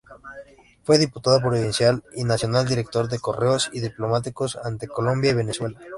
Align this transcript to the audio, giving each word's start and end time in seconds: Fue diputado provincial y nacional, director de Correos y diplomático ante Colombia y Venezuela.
Fue 0.81 0.97
diputado 0.97 1.39
provincial 1.41 2.03
y 2.15 2.23
nacional, 2.23 2.67
director 2.67 3.07
de 3.07 3.19
Correos 3.19 3.69
y 3.71 3.81
diplomático 3.81 4.47
ante 4.63 4.87
Colombia 4.87 5.29
y 5.29 5.33
Venezuela. 5.35 5.79